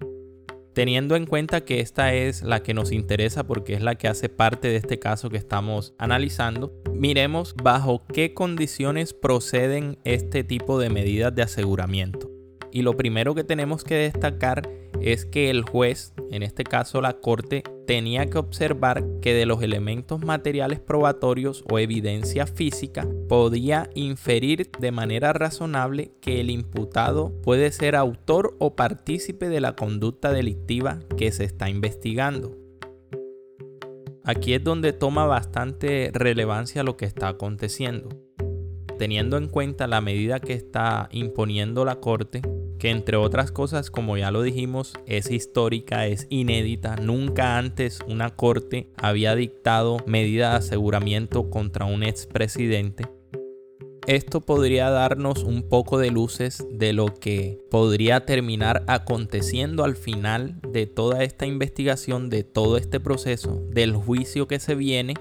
Teniendo 0.72 1.16
en 1.16 1.26
cuenta 1.26 1.64
que 1.64 1.80
esta 1.80 2.14
es 2.14 2.42
la 2.42 2.62
que 2.62 2.74
nos 2.74 2.92
interesa 2.92 3.44
porque 3.44 3.74
es 3.74 3.82
la 3.82 3.96
que 3.96 4.06
hace 4.06 4.28
parte 4.28 4.68
de 4.68 4.76
este 4.76 5.00
caso 5.00 5.28
que 5.28 5.36
estamos 5.36 5.94
analizando, 5.98 6.72
miremos 6.94 7.56
bajo 7.60 8.04
qué 8.06 8.32
condiciones 8.32 9.12
proceden 9.12 9.98
este 10.04 10.44
tipo 10.44 10.78
de 10.78 10.90
medidas 10.90 11.34
de 11.34 11.42
aseguramiento. 11.42 12.30
Y 12.70 12.82
lo 12.82 12.96
primero 12.96 13.34
que 13.34 13.42
tenemos 13.42 13.82
que 13.82 13.96
destacar 13.96 14.70
es 15.00 15.24
que 15.24 15.50
el 15.50 15.62
juez, 15.62 16.12
en 16.30 16.42
este 16.42 16.64
caso 16.64 17.00
la 17.00 17.14
corte, 17.14 17.62
tenía 17.86 18.26
que 18.26 18.38
observar 18.38 19.04
que 19.20 19.34
de 19.34 19.46
los 19.46 19.62
elementos 19.62 20.24
materiales 20.24 20.80
probatorios 20.80 21.64
o 21.70 21.78
evidencia 21.78 22.46
física 22.46 23.06
podía 23.28 23.88
inferir 23.94 24.70
de 24.78 24.92
manera 24.92 25.32
razonable 25.32 26.12
que 26.20 26.40
el 26.40 26.50
imputado 26.50 27.32
puede 27.42 27.70
ser 27.72 27.96
autor 27.96 28.56
o 28.58 28.74
partícipe 28.74 29.48
de 29.48 29.60
la 29.60 29.76
conducta 29.76 30.32
delictiva 30.32 31.00
que 31.16 31.30
se 31.32 31.44
está 31.44 31.68
investigando. 31.70 32.56
Aquí 34.24 34.54
es 34.54 34.64
donde 34.64 34.92
toma 34.92 35.24
bastante 35.24 36.10
relevancia 36.12 36.82
lo 36.82 36.96
que 36.96 37.04
está 37.04 37.28
aconteciendo. 37.28 38.08
Teniendo 38.98 39.36
en 39.36 39.46
cuenta 39.46 39.86
la 39.86 40.00
medida 40.00 40.40
que 40.40 40.54
está 40.54 41.08
imponiendo 41.12 41.84
la 41.84 41.96
Corte, 41.96 42.42
entre 42.90 43.16
otras 43.16 43.52
cosas, 43.52 43.90
como 43.90 44.16
ya 44.16 44.30
lo 44.30 44.42
dijimos, 44.42 44.94
es 45.06 45.30
histórica, 45.30 46.06
es 46.06 46.26
inédita. 46.30 46.96
Nunca 46.96 47.58
antes 47.58 48.00
una 48.06 48.36
corte 48.36 48.90
había 48.96 49.34
dictado 49.34 49.98
medida 50.06 50.50
de 50.50 50.56
aseguramiento 50.56 51.50
contra 51.50 51.84
un 51.84 52.02
expresidente. 52.02 53.06
Esto 54.06 54.40
podría 54.40 54.88
darnos 54.90 55.42
un 55.42 55.68
poco 55.68 55.98
de 55.98 56.12
luces 56.12 56.64
de 56.70 56.92
lo 56.92 57.06
que 57.06 57.58
podría 57.72 58.24
terminar 58.24 58.84
aconteciendo 58.86 59.82
al 59.82 59.96
final 59.96 60.60
de 60.62 60.86
toda 60.86 61.24
esta 61.24 61.44
investigación, 61.44 62.30
de 62.30 62.44
todo 62.44 62.76
este 62.76 63.00
proceso, 63.00 63.60
del 63.68 63.96
juicio 63.96 64.46
que 64.46 64.60
se 64.60 64.76
viene 64.76 65.14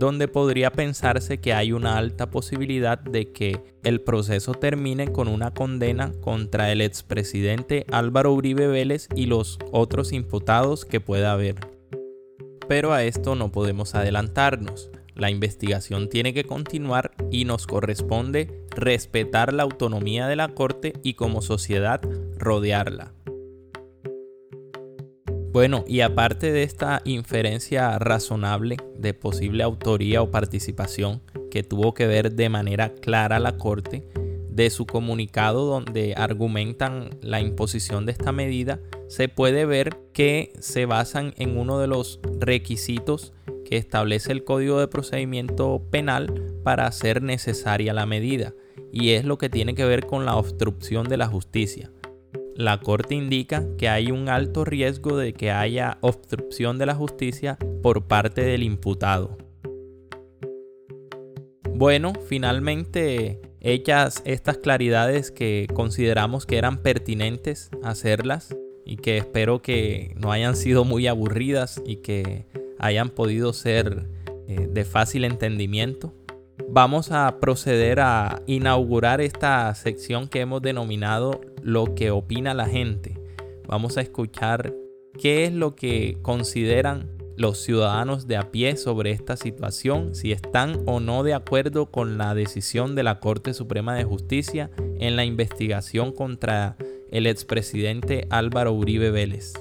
donde 0.00 0.28
podría 0.28 0.72
pensarse 0.72 1.40
que 1.40 1.52
hay 1.52 1.72
una 1.72 1.98
alta 1.98 2.30
posibilidad 2.30 2.98
de 2.98 3.32
que 3.32 3.60
el 3.84 4.00
proceso 4.00 4.54
termine 4.54 5.12
con 5.12 5.28
una 5.28 5.52
condena 5.52 6.10
contra 6.22 6.72
el 6.72 6.80
expresidente 6.80 7.84
Álvaro 7.92 8.32
Uribe 8.32 8.66
Vélez 8.66 9.08
y 9.14 9.26
los 9.26 9.58
otros 9.72 10.14
imputados 10.14 10.86
que 10.86 11.00
pueda 11.00 11.32
haber. 11.32 11.56
Pero 12.66 12.94
a 12.94 13.04
esto 13.04 13.34
no 13.34 13.52
podemos 13.52 13.94
adelantarnos. 13.94 14.90
La 15.14 15.30
investigación 15.30 16.08
tiene 16.08 16.32
que 16.32 16.44
continuar 16.44 17.10
y 17.30 17.44
nos 17.44 17.66
corresponde 17.66 18.64
respetar 18.74 19.52
la 19.52 19.64
autonomía 19.64 20.28
de 20.28 20.36
la 20.36 20.48
Corte 20.48 20.94
y 21.02 21.12
como 21.12 21.42
sociedad 21.42 22.00
rodearla. 22.38 23.12
Bueno, 25.52 25.84
y 25.88 26.02
aparte 26.02 26.52
de 26.52 26.62
esta 26.62 27.02
inferencia 27.04 27.98
razonable 27.98 28.76
de 28.96 29.14
posible 29.14 29.64
autoría 29.64 30.22
o 30.22 30.30
participación 30.30 31.22
que 31.50 31.64
tuvo 31.64 31.92
que 31.92 32.06
ver 32.06 32.32
de 32.32 32.48
manera 32.48 32.94
clara 32.94 33.40
la 33.40 33.56
Corte, 33.56 34.06
de 34.48 34.70
su 34.70 34.86
comunicado 34.86 35.64
donde 35.64 36.14
argumentan 36.16 37.10
la 37.20 37.40
imposición 37.40 38.06
de 38.06 38.12
esta 38.12 38.30
medida, 38.30 38.78
se 39.08 39.28
puede 39.28 39.64
ver 39.64 39.96
que 40.12 40.52
se 40.60 40.86
basan 40.86 41.34
en 41.36 41.58
uno 41.58 41.80
de 41.80 41.88
los 41.88 42.20
requisitos 42.38 43.32
que 43.64 43.76
establece 43.76 44.30
el 44.30 44.44
Código 44.44 44.78
de 44.78 44.86
Procedimiento 44.86 45.82
Penal 45.90 46.58
para 46.62 46.86
hacer 46.86 47.22
necesaria 47.22 47.92
la 47.92 48.06
medida, 48.06 48.54
y 48.92 49.10
es 49.10 49.24
lo 49.24 49.36
que 49.38 49.48
tiene 49.48 49.74
que 49.74 49.84
ver 49.84 50.06
con 50.06 50.26
la 50.26 50.36
obstrucción 50.36 51.08
de 51.08 51.16
la 51.16 51.26
justicia. 51.26 51.90
La 52.54 52.80
Corte 52.80 53.14
indica 53.14 53.64
que 53.78 53.88
hay 53.88 54.10
un 54.10 54.28
alto 54.28 54.64
riesgo 54.64 55.16
de 55.16 55.32
que 55.32 55.50
haya 55.50 55.98
obstrucción 56.00 56.78
de 56.78 56.86
la 56.86 56.94
justicia 56.94 57.58
por 57.82 58.06
parte 58.06 58.42
del 58.42 58.62
imputado. 58.62 59.38
Bueno, 61.72 62.12
finalmente 62.28 63.40
hechas 63.60 64.22
estas 64.24 64.58
claridades 64.58 65.30
que 65.30 65.66
consideramos 65.72 66.44
que 66.44 66.58
eran 66.58 66.82
pertinentes 66.82 67.70
hacerlas 67.82 68.54
y 68.84 68.96
que 68.96 69.18
espero 69.18 69.62
que 69.62 70.14
no 70.16 70.32
hayan 70.32 70.56
sido 70.56 70.84
muy 70.84 71.06
aburridas 71.06 71.80
y 71.86 71.96
que 71.96 72.46
hayan 72.78 73.10
podido 73.10 73.52
ser 73.52 74.08
eh, 74.48 74.68
de 74.70 74.84
fácil 74.84 75.24
entendimiento. 75.24 76.12
Vamos 76.68 77.12
a 77.12 77.38
proceder 77.40 78.00
a 78.00 78.42
inaugurar 78.46 79.20
esta 79.20 79.74
sección 79.74 80.28
que 80.28 80.40
hemos 80.40 80.62
denominado 80.62 81.40
lo 81.62 81.94
que 81.94 82.10
opina 82.10 82.54
la 82.54 82.66
gente. 82.66 83.20
Vamos 83.66 83.96
a 83.96 84.00
escuchar 84.00 84.74
qué 85.18 85.44
es 85.44 85.52
lo 85.52 85.74
que 85.76 86.18
consideran 86.22 87.10
los 87.36 87.58
ciudadanos 87.58 88.26
de 88.26 88.36
a 88.36 88.50
pie 88.50 88.76
sobre 88.76 89.12
esta 89.12 89.36
situación, 89.36 90.14
si 90.14 90.30
están 90.32 90.82
o 90.86 91.00
no 91.00 91.22
de 91.22 91.32
acuerdo 91.32 91.90
con 91.90 92.18
la 92.18 92.34
decisión 92.34 92.94
de 92.94 93.02
la 93.02 93.18
Corte 93.18 93.54
Suprema 93.54 93.94
de 93.94 94.04
Justicia 94.04 94.70
en 94.98 95.16
la 95.16 95.24
investigación 95.24 96.12
contra 96.12 96.76
el 97.10 97.26
expresidente 97.26 98.26
Álvaro 98.30 98.72
Uribe 98.72 99.10
Vélez. 99.10 99.54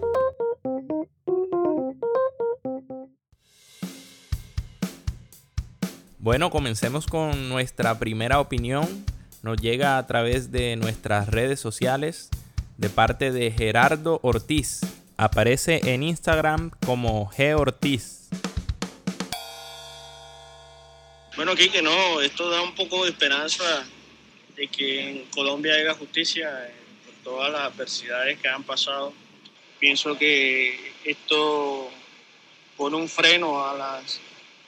Bueno, 6.19 6.49
comencemos 6.49 7.07
con 7.07 7.47
nuestra 7.47 7.97
primera 7.97 8.41
opinión. 8.41 8.85
Nos 9.41 9.57
llega 9.61 9.97
a 9.97 10.05
través 10.05 10.51
de 10.51 10.75
nuestras 10.75 11.29
redes 11.29 11.61
sociales 11.61 12.29
de 12.77 12.89
parte 12.89 13.31
de 13.31 13.51
Gerardo 13.51 14.19
Ortiz. 14.21 14.81
Aparece 15.15 15.79
en 15.85 16.03
Instagram 16.03 16.71
como 16.85 17.31
G 17.31 17.57
Ortiz. 17.57 18.27
Bueno, 21.37 21.55
que 21.55 21.81
no, 21.81 22.19
esto 22.19 22.49
da 22.49 22.61
un 22.61 22.75
poco 22.75 23.05
de 23.05 23.11
esperanza 23.11 23.63
de 24.57 24.67
que 24.67 25.09
en 25.09 25.25
Colombia 25.27 25.73
haya 25.73 25.93
justicia 25.93 26.49
eh, 26.67 26.73
por 27.05 27.13
todas 27.23 27.51
las 27.51 27.61
adversidades 27.61 28.39
que 28.39 28.49
han 28.49 28.63
pasado. 28.63 29.13
Pienso 29.79 30.17
que 30.17 30.93
esto 31.05 31.89
pone 32.75 32.97
un 32.97 33.07
freno 33.07 33.65
a 33.65 33.73
las 33.73 34.19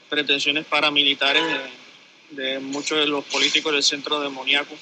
pretensiones 0.09 0.65
paramilitares 0.65 1.43
de 2.31 2.59
muchos 2.59 2.97
de 2.97 3.05
los 3.05 3.23
políticos 3.25 3.71
del 3.73 3.83
centro 3.83 4.19
demoníaco. 4.19 4.75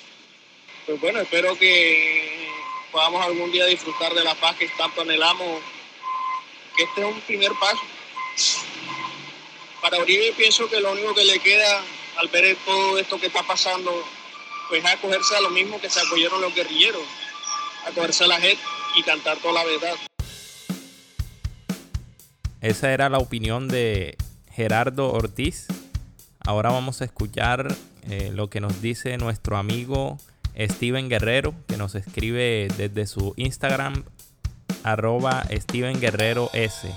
Pues 0.86 1.00
bueno, 1.02 1.20
espero 1.20 1.58
que 1.58 2.50
podamos 2.92 3.26
algún 3.26 3.52
día 3.52 3.66
disfrutar 3.66 4.14
de 4.14 4.24
la 4.24 4.36
paz 4.36 4.56
que 4.56 4.68
tanto 4.78 5.02
anhelamos, 5.02 5.62
que 6.76 6.84
este 6.84 7.02
es 7.02 7.08
un 7.08 7.22
primer 7.22 7.52
paso. 7.60 7.82
Para 9.82 10.00
Uribe 10.00 10.34
pienso 10.36 10.70
que 10.70 10.80
lo 10.80 10.92
único 10.92 11.14
que 11.14 11.26
le 11.26 11.40
queda 11.40 11.84
al 12.18 12.28
ver 12.28 12.58
todo 12.66 12.98
esto 12.98 13.20
que 13.20 13.28
está 13.28 13.44
pasando, 13.44 13.92
pues 14.68 14.84
es 14.84 14.92
acogerse 14.92 15.36
a 15.36 15.42
lo 15.42 15.50
mismo 15.50 15.80
que 15.80 15.90
se 15.90 16.02
acogieron 16.02 16.42
los 16.42 16.54
guerrilleros, 16.54 17.04
acogerse 17.86 18.26
a 18.26 18.28
la 18.28 18.40
gente 18.42 18.62
y 18.98 19.04
cantar 19.04 19.38
toda 19.38 19.54
la 19.54 19.64
verdad. 19.64 19.96
Esa 22.62 22.92
era 22.92 23.08
la 23.08 23.20
opinión 23.20 23.70
de 23.70 24.18
Gerardo 24.52 25.12
Ortiz. 25.14 25.68
Ahora 26.46 26.72
vamos 26.72 27.02
a 27.02 27.06
escuchar 27.06 27.68
eh, 28.10 28.32
lo 28.34 28.50
que 28.50 28.62
nos 28.62 28.82
dice 28.82 29.18
nuestro 29.18 29.58
amigo 29.58 30.18
Steven 30.58 31.10
Guerrero, 31.10 31.54
que 31.68 31.78
nos 31.78 31.96
escribe 31.96 32.68
desde 32.78 33.08
su 33.08 33.34
Instagram, 33.38 34.04
arroba 34.84 35.44
Steven 35.52 36.00
Guerrero 36.00 36.50
S. 36.54 36.90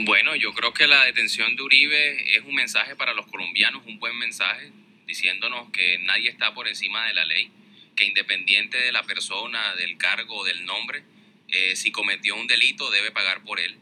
Bueno, 0.00 0.36
yo 0.36 0.52
creo 0.52 0.74
que 0.74 0.86
la 0.86 1.04
detención 1.04 1.56
de 1.56 1.62
Uribe 1.62 2.36
es 2.36 2.44
un 2.44 2.54
mensaje 2.54 2.96
para 2.96 3.14
los 3.14 3.26
colombianos, 3.26 3.82
un 3.86 3.98
buen 3.98 4.16
mensaje, 4.18 4.70
diciéndonos 5.06 5.70
que 5.70 5.98
nadie 6.00 6.28
está 6.28 6.52
por 6.52 6.68
encima 6.68 7.06
de 7.06 7.14
la 7.14 7.24
ley, 7.24 7.50
que 7.96 8.04
independiente 8.04 8.76
de 8.76 8.92
la 8.92 9.02
persona, 9.04 9.74
del 9.76 9.96
cargo, 9.96 10.44
del 10.44 10.66
nombre, 10.66 11.02
eh, 11.48 11.76
si 11.76 11.90
cometió 11.90 12.36
un 12.36 12.46
delito 12.46 12.90
debe 12.90 13.10
pagar 13.10 13.42
por 13.42 13.58
él. 13.58 13.78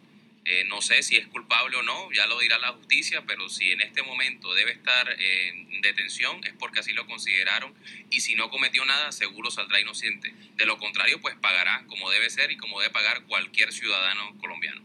Eh, 0.46 0.64
no 0.68 0.82
sé 0.82 1.02
si 1.02 1.16
es 1.16 1.26
culpable 1.28 1.74
o 1.78 1.82
no, 1.82 2.12
ya 2.12 2.26
lo 2.26 2.38
dirá 2.38 2.58
la 2.58 2.72
justicia, 2.72 3.22
pero 3.26 3.48
si 3.48 3.70
en 3.70 3.80
este 3.80 4.02
momento 4.02 4.52
debe 4.52 4.72
estar 4.72 5.08
en 5.18 5.80
detención 5.80 6.38
es 6.44 6.52
porque 6.58 6.80
así 6.80 6.92
lo 6.92 7.06
consideraron 7.06 7.72
y 8.10 8.20
si 8.20 8.34
no 8.34 8.50
cometió 8.50 8.84
nada 8.84 9.10
seguro 9.10 9.50
saldrá 9.50 9.80
inocente. 9.80 10.34
De 10.56 10.66
lo 10.66 10.76
contrario, 10.76 11.18
pues 11.22 11.34
pagará 11.36 11.82
como 11.86 12.10
debe 12.10 12.28
ser 12.28 12.50
y 12.50 12.58
como 12.58 12.78
debe 12.78 12.92
pagar 12.92 13.22
cualquier 13.22 13.72
ciudadano 13.72 14.36
colombiano. 14.38 14.82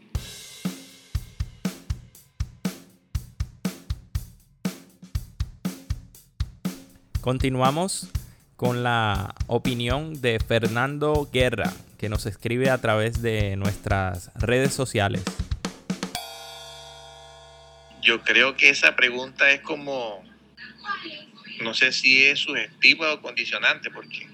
Continuamos 7.19 8.07
con 8.55 8.81
la 8.83 9.35
opinión 9.47 10.21
de 10.21 10.39
Fernando 10.39 11.29
Guerra, 11.33 11.73
que 11.97 12.07
nos 12.07 12.25
escribe 12.25 12.69
a 12.69 12.77
través 12.79 13.21
de 13.21 13.57
nuestras 13.57 14.31
redes 14.35 14.73
sociales 14.73 15.23
yo 18.01 18.21
creo 18.23 18.55
que 18.55 18.69
esa 18.69 18.95
pregunta 18.95 19.51
es 19.51 19.61
como, 19.61 20.23
no 21.61 21.73
sé 21.73 21.91
si 21.91 22.23
es 22.23 22.39
sugestiva 22.39 23.13
o 23.13 23.21
condicionante, 23.21 23.89
porque, 23.91 24.27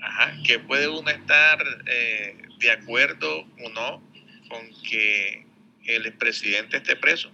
ajá, 0.00 0.36
que 0.44 0.58
puede 0.58 0.88
uno 0.88 1.10
estar 1.10 1.58
eh, 1.86 2.36
de 2.58 2.70
acuerdo 2.70 3.46
o 3.64 3.68
no 3.70 4.02
con 4.48 4.70
que 4.88 5.46
el 5.84 6.06
expresidente 6.06 6.76
esté 6.76 6.96
preso. 6.96 7.30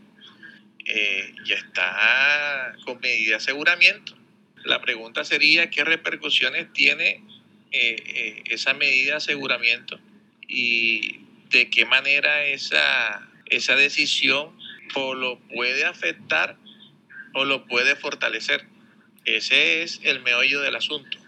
Eh, 0.86 1.34
ya 1.44 1.56
está 1.56 2.74
con 2.84 2.98
medida 3.00 3.30
de 3.30 3.36
aseguramiento. 3.36 4.16
La 4.64 4.80
pregunta 4.80 5.24
sería 5.24 5.70
qué 5.70 5.84
repercusiones 5.84 6.72
tiene 6.72 7.22
eh, 7.70 8.42
esa 8.46 8.74
medida 8.74 9.12
de 9.12 9.16
aseguramiento 9.18 10.00
y 10.48 11.20
de 11.50 11.70
qué 11.70 11.84
manera 11.84 12.44
esa, 12.44 13.28
esa 13.46 13.76
decisión 13.76 14.59
o 14.94 15.14
lo 15.14 15.38
puede 15.54 15.84
afectar 15.84 16.56
o 17.34 17.44
lo 17.44 17.66
puede 17.66 17.96
fortalecer. 17.96 18.66
Ese 19.24 19.82
es 19.82 20.00
el 20.02 20.20
meollo 20.22 20.60
del 20.60 20.76
asunto. 20.76 21.18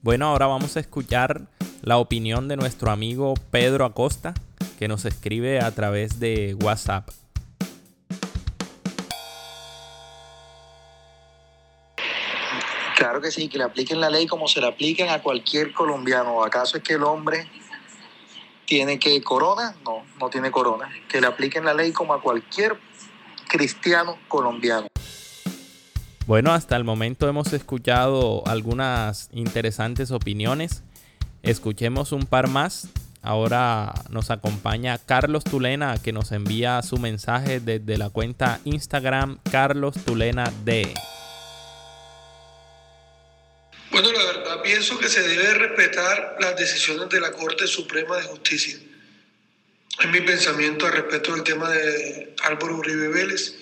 Bueno, 0.00 0.26
ahora 0.26 0.46
vamos 0.46 0.76
a 0.76 0.80
escuchar 0.80 1.48
la 1.82 1.98
opinión 1.98 2.48
de 2.48 2.56
nuestro 2.56 2.90
amigo 2.90 3.34
Pedro 3.50 3.84
Acosta, 3.84 4.32
que 4.78 4.88
nos 4.88 5.04
escribe 5.04 5.60
a 5.60 5.70
través 5.74 6.18
de 6.18 6.54
WhatsApp. 6.54 7.10
Claro 12.98 13.20
que 13.20 13.30
sí, 13.30 13.48
que 13.48 13.58
le 13.58 13.62
apliquen 13.62 14.00
la 14.00 14.10
ley 14.10 14.26
como 14.26 14.48
se 14.48 14.60
la 14.60 14.66
apliquen 14.66 15.08
a 15.08 15.22
cualquier 15.22 15.72
colombiano. 15.72 16.42
¿Acaso 16.42 16.78
es 16.78 16.82
que 16.82 16.94
el 16.94 17.04
hombre 17.04 17.48
tiene 18.64 18.98
que 18.98 19.22
corona? 19.22 19.76
No, 19.84 20.02
no 20.18 20.28
tiene 20.30 20.50
corona. 20.50 20.90
Que 21.08 21.20
le 21.20 21.28
apliquen 21.28 21.64
la 21.64 21.74
ley 21.74 21.92
como 21.92 22.12
a 22.12 22.20
cualquier 22.20 22.76
cristiano 23.46 24.18
colombiano. 24.26 24.88
Bueno, 26.26 26.52
hasta 26.52 26.74
el 26.74 26.82
momento 26.82 27.28
hemos 27.28 27.52
escuchado 27.52 28.42
algunas 28.48 29.28
interesantes 29.30 30.10
opiniones. 30.10 30.82
Escuchemos 31.44 32.10
un 32.10 32.26
par 32.26 32.48
más. 32.48 32.88
Ahora 33.22 33.94
nos 34.10 34.32
acompaña 34.32 34.98
Carlos 34.98 35.44
Tulena 35.44 35.98
que 36.02 36.12
nos 36.12 36.32
envía 36.32 36.82
su 36.82 36.96
mensaje 36.96 37.60
desde 37.60 37.96
la 37.96 38.10
cuenta 38.10 38.58
Instagram 38.64 39.38
Carlos 39.52 39.94
Tulena 40.04 40.52
D. 40.64 40.94
Bueno, 43.90 44.12
la 44.12 44.24
verdad 44.24 44.62
pienso 44.62 44.98
que 44.98 45.08
se 45.08 45.22
debe 45.22 45.54
respetar 45.54 46.36
las 46.40 46.56
decisiones 46.56 47.08
de 47.08 47.20
la 47.20 47.32
Corte 47.32 47.66
Suprema 47.66 48.16
de 48.16 48.24
Justicia. 48.24 48.78
Es 50.00 50.08
mi 50.10 50.20
pensamiento 50.20 50.86
al 50.86 50.92
respecto 50.92 51.34
del 51.34 51.42
tema 51.42 51.70
de 51.70 52.34
Álvaro 52.44 52.76
Uribe 52.76 53.08
Vélez. 53.08 53.54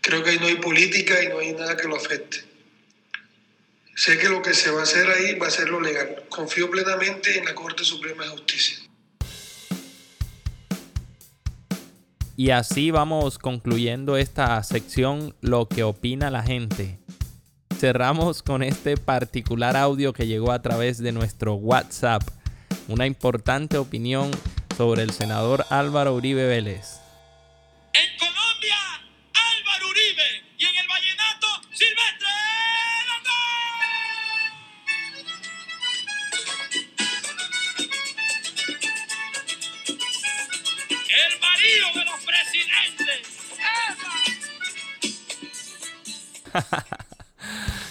Creo 0.00 0.22
que 0.22 0.30
ahí 0.30 0.38
no 0.38 0.46
hay 0.46 0.56
política 0.56 1.22
y 1.22 1.28
no 1.28 1.38
hay 1.38 1.52
nada 1.52 1.76
que 1.76 1.86
lo 1.86 1.96
afecte. 1.96 2.44
Sé 3.94 4.18
que 4.18 4.28
lo 4.28 4.42
que 4.42 4.54
se 4.54 4.70
va 4.70 4.80
a 4.80 4.82
hacer 4.82 5.08
ahí 5.08 5.38
va 5.38 5.46
a 5.46 5.50
ser 5.50 5.68
lo 5.68 5.80
legal. 5.80 6.24
Confío 6.28 6.68
plenamente 6.70 7.38
en 7.38 7.44
la 7.44 7.54
Corte 7.54 7.84
Suprema 7.84 8.24
de 8.24 8.30
Justicia. 8.30 8.78
Y 12.36 12.50
así 12.50 12.90
vamos 12.90 13.38
concluyendo 13.38 14.16
esta 14.16 14.60
sección, 14.64 15.36
lo 15.40 15.68
que 15.68 15.84
opina 15.84 16.30
la 16.30 16.42
gente. 16.42 16.98
Cerramos 17.84 18.42
con 18.42 18.62
este 18.62 18.96
particular 18.96 19.76
audio 19.76 20.14
que 20.14 20.26
llegó 20.26 20.52
a 20.52 20.62
través 20.62 20.96
de 20.96 21.12
nuestro 21.12 21.56
WhatsApp, 21.56 22.22
una 22.88 23.04
importante 23.04 23.76
opinión 23.76 24.30
sobre 24.74 25.02
el 25.02 25.10
senador 25.10 25.66
Álvaro 25.68 26.14
Uribe 26.14 26.46
Vélez. 26.46 26.98
En 27.92 28.16
Colombia, 28.16 28.78
Álvaro 29.34 29.90
Uribe 29.90 30.44
y 30.56 30.64
en 30.64 30.76
el 30.76 30.88
vallenato, 30.88 31.46
Silvestre. 31.74 32.26
El 41.10 41.38
marido 41.38 41.92
de 41.96 42.04
los 42.06 42.24
presidentes. 42.24 43.28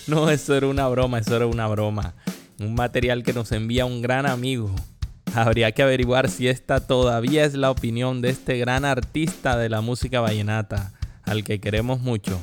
no, 0.08 0.30
eso 0.30 0.56
era 0.56 0.68
una 0.68 0.88
broma, 0.88 1.20
eso 1.20 1.36
era 1.36 1.48
una 1.48 1.68
broma. 1.68 2.14
Un 2.60 2.76
material 2.76 3.24
que 3.24 3.34
nos 3.34 3.52
envía 3.52 3.86
un 3.86 4.02
gran 4.02 4.26
amigo. 4.26 4.74
Habría 5.34 5.72
que 5.72 5.82
averiguar 5.82 6.30
si 6.30 6.48
esta 6.48 6.86
todavía 6.86 7.46
es 7.46 7.56
la 7.56 7.72
opinión 7.72 8.22
de 8.22 8.30
este 8.30 8.58
gran 8.58 8.86
artista 8.86 9.58
de 9.58 9.70
la 9.70 9.82
música 9.82 10.22
vallenata, 10.22 10.94
al 11.24 11.44
que 11.44 11.60
queremos 11.60 12.02
mucho. 12.02 12.40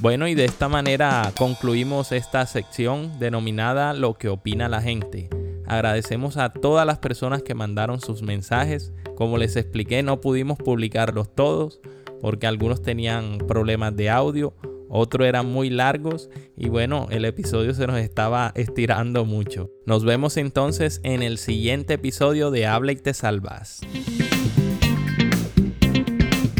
Bueno, 0.00 0.26
y 0.26 0.34
de 0.34 0.44
esta 0.44 0.68
manera 0.68 1.32
concluimos 1.38 2.10
esta 2.10 2.44
sección 2.46 3.20
denominada 3.20 3.94
Lo 3.94 4.14
que 4.14 4.28
opina 4.28 4.68
la 4.68 4.82
gente. 4.82 5.30
Agradecemos 5.66 6.36
a 6.36 6.52
todas 6.52 6.84
las 6.84 6.98
personas 6.98 7.42
que 7.42 7.54
mandaron 7.54 8.00
sus 8.00 8.20
mensajes. 8.20 8.92
Como 9.14 9.38
les 9.38 9.54
expliqué, 9.56 10.02
no 10.02 10.20
pudimos 10.20 10.58
publicarlos 10.58 11.32
todos 11.34 11.80
porque 12.20 12.46
algunos 12.46 12.82
tenían 12.82 13.38
problemas 13.38 13.96
de 13.96 14.10
audio, 14.10 14.54
otros 14.94 15.26
eran 15.26 15.46
muy 15.46 15.70
largos 15.70 16.28
y 16.54 16.68
bueno, 16.68 17.08
el 17.10 17.24
episodio 17.24 17.72
se 17.72 17.86
nos 17.86 17.98
estaba 17.98 18.52
estirando 18.54 19.24
mucho. 19.24 19.70
Nos 19.86 20.04
vemos 20.04 20.36
entonces 20.36 21.00
en 21.02 21.22
el 21.22 21.38
siguiente 21.38 21.94
episodio 21.94 22.50
de 22.50 22.66
Habla 22.66 22.92
y 22.92 22.96
te 22.96 23.14
salvas. 23.14 23.80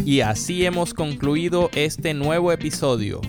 Y 0.03 0.21
así 0.21 0.65
hemos 0.65 0.95
concluido 0.95 1.69
este 1.75 2.15
nuevo 2.15 2.51
episodio. 2.51 3.21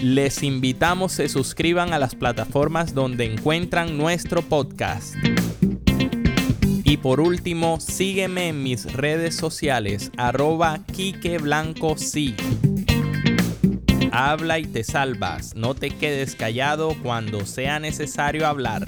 Les 0.00 0.42
invitamos 0.42 1.12
se 1.12 1.28
suscriban 1.28 1.92
a 1.92 1.98
las 1.98 2.14
plataformas 2.14 2.94
donde 2.94 3.26
encuentran 3.26 3.98
nuestro 3.98 4.40
podcast. 4.40 5.14
Y 6.82 6.96
por 6.96 7.20
último, 7.20 7.78
sígueme 7.78 8.48
en 8.48 8.62
mis 8.62 8.90
redes 8.90 9.34
sociales, 9.34 10.10
arroba 10.16 10.80
Quique 10.94 11.36
Blanco 11.36 11.98
sí. 11.98 12.34
Habla 14.12 14.58
y 14.58 14.64
te 14.64 14.84
salvas, 14.84 15.54
no 15.54 15.74
te 15.74 15.90
quedes 15.90 16.36
callado 16.36 16.94
cuando 17.02 17.44
sea 17.44 17.78
necesario 17.78 18.46
hablar. 18.46 18.86